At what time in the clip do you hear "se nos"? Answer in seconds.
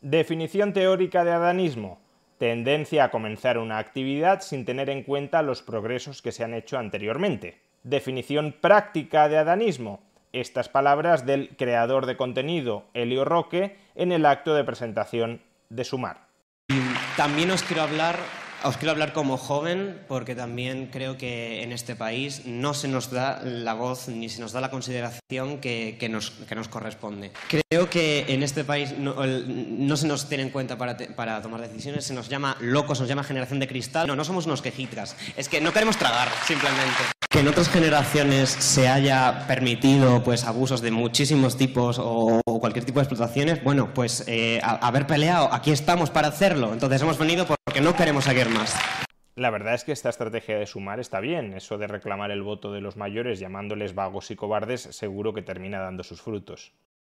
22.74-23.10, 24.28-24.52, 29.96-30.28, 32.04-32.28, 32.98-33.08